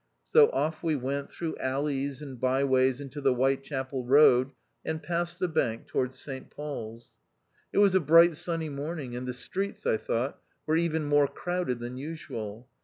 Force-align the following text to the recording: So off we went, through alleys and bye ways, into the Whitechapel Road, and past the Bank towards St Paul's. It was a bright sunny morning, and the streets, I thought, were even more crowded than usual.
So 0.29 0.49
off 0.49 0.81
we 0.81 0.95
went, 0.95 1.29
through 1.31 1.57
alleys 1.57 2.23
and 2.23 2.39
bye 2.39 2.63
ways, 2.63 2.99
into 2.99 3.21
the 3.21 3.35
Whitechapel 3.35 4.03
Road, 4.03 4.49
and 4.83 5.03
past 5.03 5.37
the 5.37 5.47
Bank 5.47 5.85
towards 5.85 6.17
St 6.17 6.49
Paul's. 6.49 7.13
It 7.71 7.77
was 7.77 7.93
a 7.93 7.99
bright 7.99 8.35
sunny 8.35 8.69
morning, 8.69 9.15
and 9.15 9.27
the 9.27 9.33
streets, 9.33 9.85
I 9.85 9.97
thought, 9.97 10.41
were 10.65 10.75
even 10.75 11.03
more 11.05 11.27
crowded 11.27 11.77
than 11.77 11.97
usual. 11.97 12.67